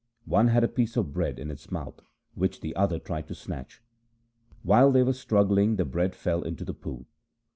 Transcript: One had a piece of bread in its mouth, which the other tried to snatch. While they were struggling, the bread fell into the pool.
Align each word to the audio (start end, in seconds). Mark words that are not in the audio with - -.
One 0.25 0.47
had 0.47 0.63
a 0.63 0.67
piece 0.67 0.97
of 0.97 1.13
bread 1.13 1.37
in 1.37 1.51
its 1.51 1.69
mouth, 1.71 1.99
which 2.33 2.61
the 2.61 2.75
other 2.75 2.97
tried 2.97 3.27
to 3.27 3.35
snatch. 3.35 3.83
While 4.63 4.91
they 4.91 5.03
were 5.03 5.13
struggling, 5.13 5.75
the 5.75 5.85
bread 5.85 6.15
fell 6.15 6.41
into 6.41 6.65
the 6.65 6.73
pool. 6.73 7.05